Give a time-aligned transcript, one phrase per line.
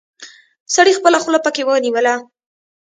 [0.75, 2.15] سړي خپله خوله پکې ونيوله.